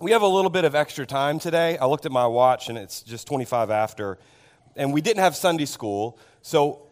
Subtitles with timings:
[0.00, 1.76] we have a little bit of extra time today.
[1.76, 4.18] I looked at my watch and it's just 25 after,
[4.76, 6.82] and we didn't have Sunday school, so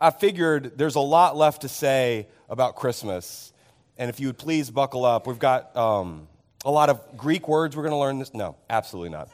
[0.00, 3.52] I figured there's a lot left to say about Christmas.
[3.96, 6.26] And if you would please buckle up, we've got um,
[6.64, 8.34] a lot of Greek words we're going to learn this.
[8.34, 9.28] No, absolutely not.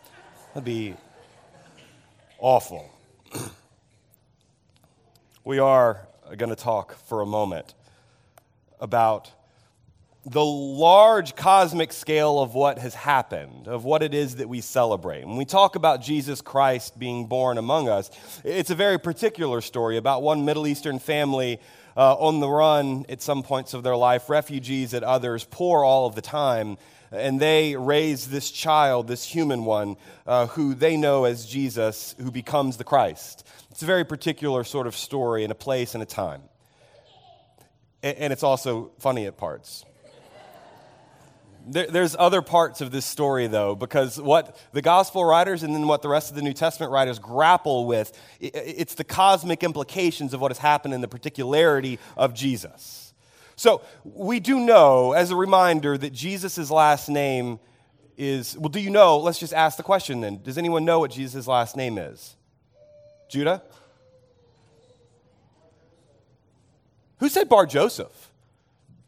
[0.53, 0.95] That'd be
[2.39, 2.91] awful.
[5.45, 6.07] we are
[6.37, 7.75] going to talk for a moment
[8.81, 9.31] about
[10.27, 15.27] the large cosmic scale of what has happened, of what it is that we celebrate.
[15.27, 18.11] When we talk about Jesus Christ being born among us,
[18.43, 21.61] it's a very particular story about one Middle Eastern family
[21.97, 26.07] uh, on the run at some points of their life, refugees at others, poor all
[26.07, 26.79] of the time.
[27.13, 32.31] And they raise this child, this human one, uh, who they know as Jesus, who
[32.31, 33.47] becomes the Christ.
[33.71, 36.43] It's a very particular sort of story in a place and a time.
[38.03, 39.85] And it's also funny at parts.
[41.67, 45.87] There, there's other parts of this story, though, because what the gospel writers and then
[45.87, 50.41] what the rest of the New Testament writers grapple with, it's the cosmic implications of
[50.41, 53.15] what has happened in the particularity of Jesus.
[53.57, 57.61] So we do know, as a reminder, that Jesus' last name
[58.19, 59.19] is, well, do you know?
[59.19, 60.43] Let's just ask the question then.
[60.43, 62.37] Does anyone know what Jesus' last name is?
[63.31, 63.63] Judah?
[67.21, 68.31] Who said Bar Joseph?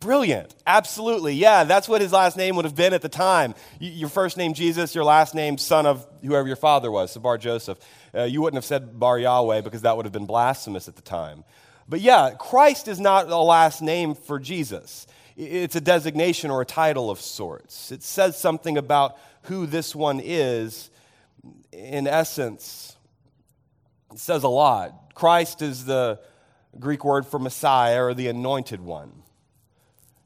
[0.01, 0.55] Brilliant.
[0.67, 1.35] Absolutely.
[1.35, 3.55] Yeah, that's what his last name would have been at the time.
[3.81, 7.79] Your first name, Jesus, your last name, son of whoever your father was, Bar Joseph.
[8.15, 11.03] Uh, you wouldn't have said Bar Yahweh because that would have been blasphemous at the
[11.03, 11.45] time.
[11.89, 16.67] But yeah, Christ is not a last name for Jesus, it's a designation or a
[16.67, 17.93] title of sorts.
[17.93, 20.91] It says something about who this one is.
[21.73, 22.97] In essence,
[24.13, 25.15] it says a lot.
[25.15, 26.21] Christ is the
[26.79, 29.23] Greek word for Messiah or the anointed one.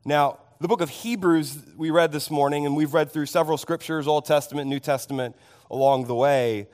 [0.05, 4.09] Now, the book of Hebrews we read this morning, and we've read through several scriptures,
[4.09, 5.37] Old Testament, New Testament,
[5.71, 6.69] along the way.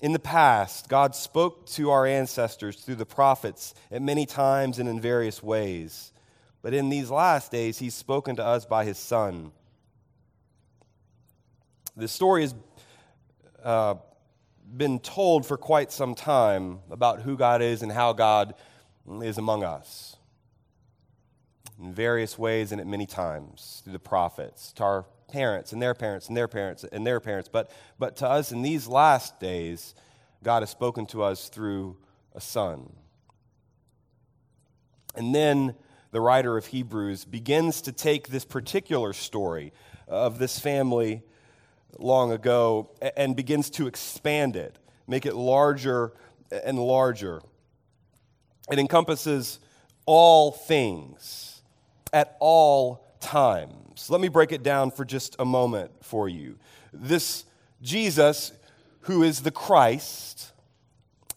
[0.00, 4.90] In the past, God spoke to our ancestors through the prophets at many times and
[4.90, 6.12] in various ways.
[6.60, 9.50] But in these last days, He's spoken to us by His Son.
[11.96, 12.54] The story has
[13.62, 13.94] uh,
[14.76, 18.54] been told for quite some time about who God is and how God
[19.22, 20.17] is among us
[21.80, 25.94] in various ways and at many times through the prophets, to our parents and their
[25.94, 27.48] parents and their parents and their parents.
[27.50, 29.94] But, but to us in these last days,
[30.42, 31.96] God has spoken to us through
[32.34, 32.92] a son.
[35.14, 35.74] And then
[36.10, 39.72] the writer of Hebrews begins to take this particular story
[40.06, 41.22] of this family
[41.98, 46.12] long ago and begins to expand it, make it larger
[46.64, 47.42] and larger.
[48.70, 49.58] It encompasses
[50.06, 51.57] all things
[52.12, 54.10] at all times.
[54.10, 56.58] Let me break it down for just a moment for you.
[56.92, 57.44] This
[57.82, 58.52] Jesus,
[59.02, 60.52] who is the Christ,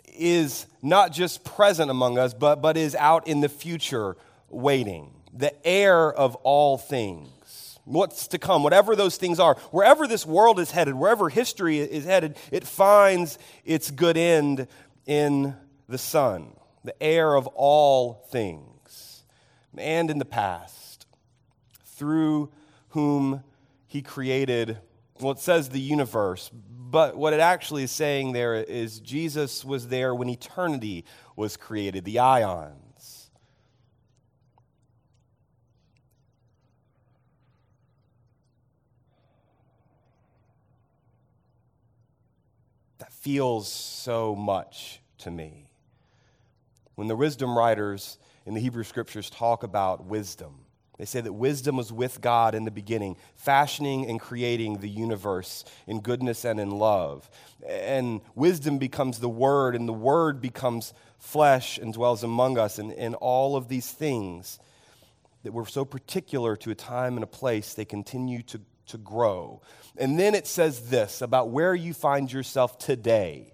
[0.08, 4.16] is not just present among us, but, but is out in the future
[4.50, 7.80] waiting, the heir of all things.
[7.86, 12.06] What's to come, whatever those things are, wherever this world is headed, wherever history is
[12.06, 14.68] headed, it finds its good end
[15.06, 15.56] in
[15.90, 18.71] the Son, the heir of all things
[19.78, 21.06] and in the past,
[21.86, 22.52] through
[22.90, 23.44] whom
[23.88, 24.80] he created,
[25.20, 29.88] well, it says the universe, but what it actually is saying there is Jesus was
[29.88, 31.06] there when eternity
[31.36, 33.30] was created, the ions.
[42.98, 45.72] That feels so much to me.
[46.96, 50.66] When the wisdom writers in the Hebrew scriptures talk about wisdom.
[50.98, 55.66] They say that wisdom was with God in the beginning, fashioning and creating the universe
[55.88, 57.28] in goodness and in love.
[57.68, 62.78] And wisdom becomes the Word, and the Word becomes flesh and dwells among us.
[62.78, 64.60] And, and all of these things
[65.42, 69.62] that were so particular to a time and a place, they continue to, to grow.
[69.98, 73.54] And then it says this about where you find yourself today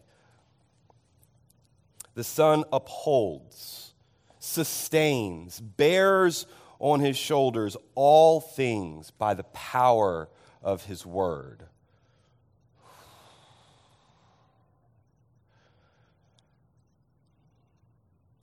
[2.14, 3.94] the Son upholds
[4.40, 6.46] sustains, bears
[6.80, 10.30] on his shoulders all things by the power
[10.62, 11.64] of his word.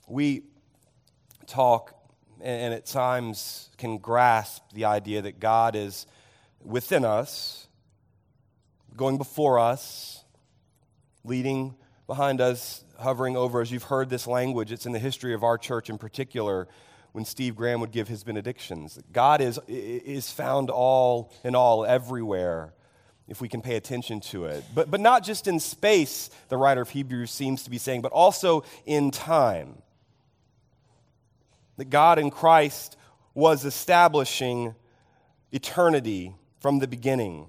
[0.06, 0.43] We
[1.46, 1.94] talk
[2.41, 6.06] and at times can grasp the idea that God is
[6.62, 7.69] within us,
[8.96, 10.25] going before us,
[11.25, 11.75] leading
[12.06, 14.72] behind us, hovering over as you've heard this language.
[14.72, 16.68] It's in the history of our church in particular.
[17.14, 18.98] when Steve Graham would give his benedictions.
[19.12, 22.74] God is, is found all in all, everywhere,
[23.28, 24.64] if we can pay attention to it.
[24.74, 28.10] But, but not just in space, the writer of Hebrews seems to be saying, but
[28.10, 29.76] also in time.
[31.76, 32.96] That God in Christ
[33.32, 34.74] was establishing
[35.52, 37.46] eternity from the beginning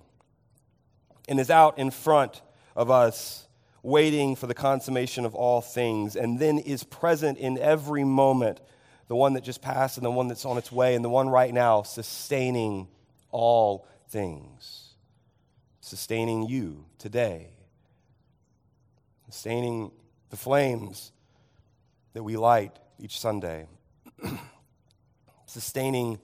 [1.28, 2.44] and is out in front
[2.76, 3.48] of us,
[3.86, 8.60] waiting for the consummation of all things, and then is present in every moment
[9.08, 11.30] the one that just passed and the one that's on its way and the one
[11.30, 12.88] right now, sustaining
[13.30, 14.96] all things,
[15.82, 17.52] sustaining you today,
[19.30, 19.92] sustaining
[20.32, 21.12] the flames
[22.14, 23.68] that we light each Sunday,
[25.46, 26.20] sustaining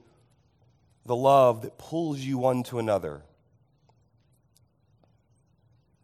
[1.06, 3.22] the love that pulls you one to another.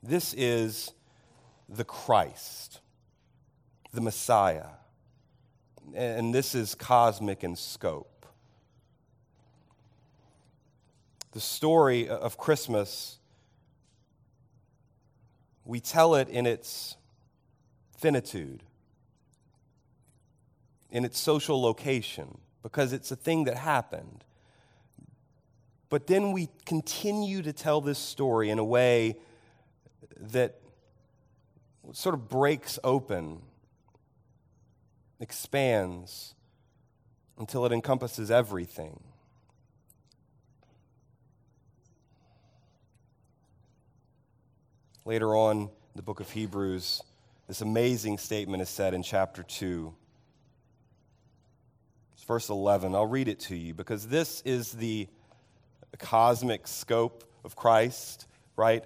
[0.03, 0.91] This is
[1.69, 2.79] the Christ,
[3.91, 4.67] the Messiah
[5.95, 8.25] and this is cosmic in scope.
[11.31, 13.19] The story of Christmas,
[15.65, 16.97] we tell it in its
[17.97, 18.63] finitude,
[20.89, 24.23] in its social location, because it's a thing that happened.
[25.89, 29.17] But then we continue to tell this story in a way
[30.17, 30.59] that
[31.93, 33.41] sort of breaks open
[35.19, 36.35] expands
[37.37, 38.99] until it encompasses everything.
[45.05, 47.01] Later on in the book of Hebrews,
[47.47, 49.93] this amazing statement is said in chapter 2.
[52.13, 52.93] It's verse 11.
[52.93, 55.07] I'll read it to you because this is the
[55.97, 58.83] cosmic scope of Christ, right?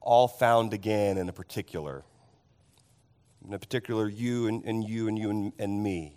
[0.00, 2.04] All found again in a particular
[3.46, 6.14] in a particular, you and, and you and you and, and me.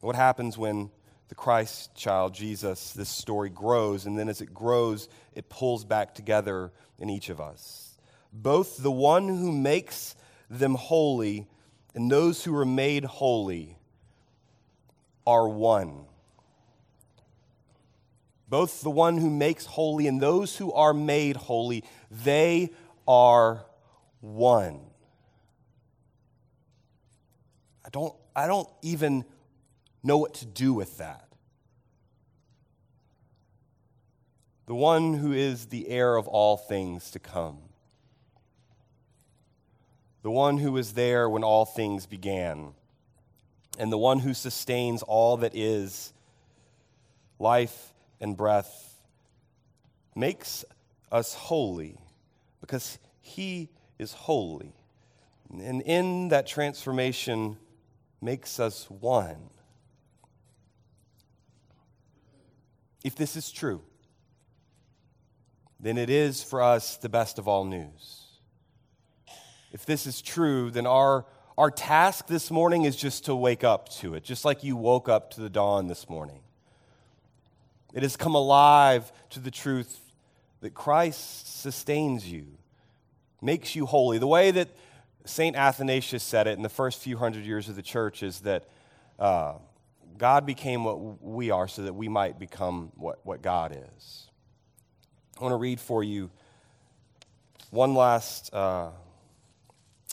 [0.00, 0.90] What happens when
[1.28, 6.14] the Christ child, Jesus, this story grows, and then as it grows, it pulls back
[6.14, 7.96] together in each of us.
[8.32, 10.14] Both the one who makes
[10.50, 11.46] them holy
[11.94, 13.76] and those who are made holy
[15.26, 16.06] are one.
[18.52, 22.68] Both the one who makes holy and those who are made holy, they
[23.08, 23.64] are
[24.20, 24.78] one.
[27.82, 29.24] I don't, I don't even
[30.02, 31.28] know what to do with that.
[34.66, 37.56] The one who is the heir of all things to come.
[40.20, 42.74] The one who was there when all things began.
[43.78, 46.12] And the one who sustains all that is
[47.38, 47.91] life
[48.22, 48.94] and breath
[50.14, 50.64] makes
[51.10, 51.98] us holy
[52.60, 54.72] because he is holy.
[55.50, 57.58] And in that transformation,
[58.22, 59.50] makes us one.
[63.04, 63.82] If this is true,
[65.80, 68.26] then it is for us the best of all news.
[69.72, 71.26] If this is true, then our,
[71.58, 75.08] our task this morning is just to wake up to it, just like you woke
[75.08, 76.42] up to the dawn this morning.
[77.92, 80.00] It has come alive to the truth
[80.60, 82.46] that Christ sustains you,
[83.40, 84.18] makes you holy.
[84.18, 84.68] The way that
[85.24, 85.56] St.
[85.56, 88.68] Athanasius said it in the first few hundred years of the church is that
[89.18, 89.54] uh,
[90.16, 94.28] God became what we are so that we might become what, what God is.
[95.38, 96.30] I want to read for you
[97.70, 98.90] one last, uh,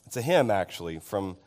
[0.05, 1.37] it's a hymn actually from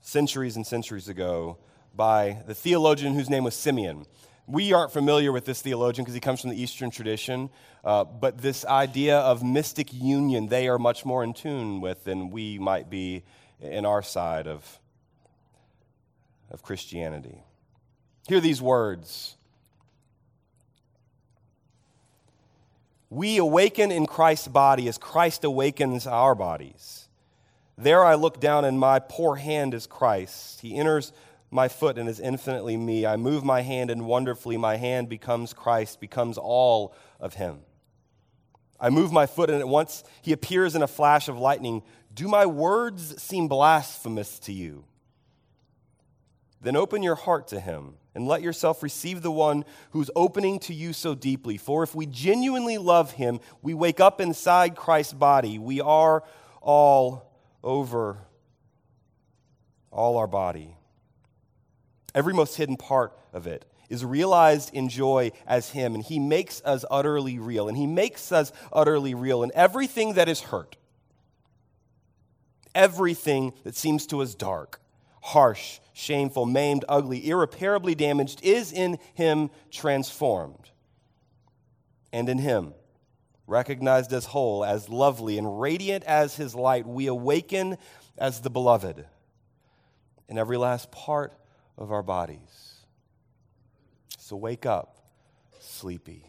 [0.00, 1.58] centuries and centuries ago
[1.94, 4.06] by the theologian whose name was Simeon.
[4.46, 7.50] We aren't familiar with this theologian because he comes from the Eastern tradition,
[7.84, 12.30] uh, but this idea of mystic union, they are much more in tune with than
[12.30, 13.24] we might be
[13.60, 14.78] in our side of,
[16.50, 17.42] of Christianity.
[18.28, 19.36] Hear these words
[23.10, 27.08] We awaken in Christ's body as Christ awakens our bodies.
[27.78, 30.60] There I look down, and my poor hand is Christ.
[30.60, 31.12] He enters
[31.50, 33.06] my foot and is infinitely me.
[33.06, 37.60] I move my hand, and wonderfully my hand becomes Christ, becomes all of him.
[38.80, 41.82] I move my foot, and at once he appears in a flash of lightning.
[42.12, 44.84] Do my words seem blasphemous to you?
[46.60, 50.74] Then open your heart to him and let yourself receive the one who's opening to
[50.74, 51.58] you so deeply.
[51.58, 55.58] For if we genuinely love him, we wake up inside Christ's body.
[55.58, 56.24] We are
[56.60, 57.30] all
[57.62, 58.18] over
[59.92, 60.76] all our body
[62.16, 66.60] every most hidden part of it is realized in joy as Him, and He makes
[66.64, 70.76] us utterly real, and He makes us utterly real in everything that is hurt,
[72.74, 74.80] everything that seems to us dark,
[75.20, 80.70] harsh, shameful, maimed, ugly, irreparably damaged, is in him transformed.
[82.12, 82.74] And in him,
[83.46, 87.78] recognized as whole, as lovely, and radiant as his light, we awaken
[88.18, 89.04] as the beloved
[90.28, 91.32] in every last part
[91.78, 92.74] of our bodies.
[94.18, 94.98] So wake up,
[95.60, 96.24] sleepy.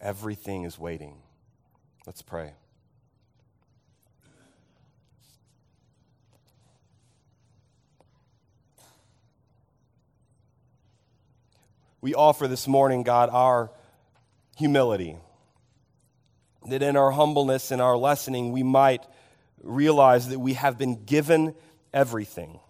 [0.00, 1.16] Everything is waiting.
[2.06, 2.52] Let's pray.
[12.00, 13.70] We offer this morning, God, our
[14.58, 15.16] humility.
[16.68, 19.04] That in our humbleness and our lessening, we might
[19.62, 21.54] realize that we have been given
[21.94, 22.60] everything.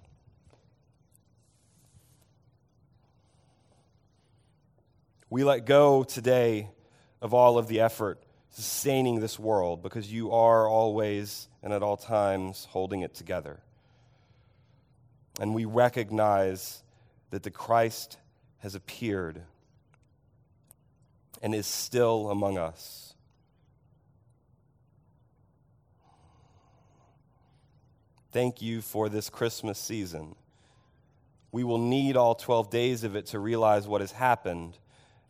[5.30, 6.70] We let go today
[7.20, 11.96] of all of the effort sustaining this world because you are always and at all
[11.96, 13.60] times holding it together.
[15.40, 16.82] And we recognize
[17.30, 18.18] that the Christ
[18.58, 19.42] has appeared
[21.42, 23.14] and is still among us.
[28.30, 30.34] Thank you for this Christmas season.
[31.50, 34.78] We will need all 12 days of it to realize what has happened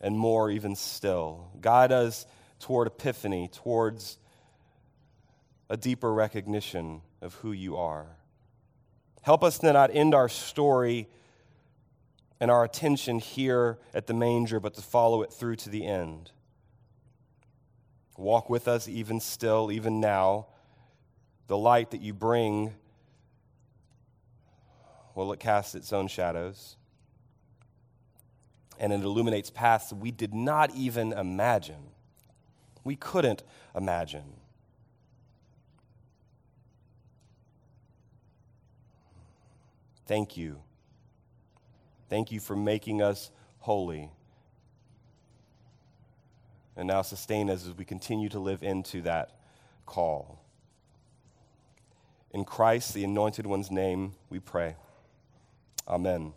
[0.01, 1.49] and more even still.
[1.61, 2.25] Guide us
[2.59, 4.17] toward epiphany, towards
[5.69, 8.07] a deeper recognition of who you are.
[9.21, 11.07] Help us to not end our story
[12.39, 16.31] and our attention here at the manger, but to follow it through to the end.
[18.17, 20.47] Walk with us even still, even now.
[21.47, 22.73] The light that you bring,
[25.15, 26.77] will it cast its own shadows?
[28.79, 31.91] And it illuminates paths we did not even imagine.
[32.83, 33.43] We couldn't
[33.75, 34.33] imagine.
[40.05, 40.61] Thank you.
[42.09, 44.11] Thank you for making us holy.
[46.77, 49.31] And now sustain us as we continue to live into that
[49.85, 50.39] call.
[52.31, 54.75] In Christ, the Anointed One's name, we pray.
[55.87, 56.33] Amen.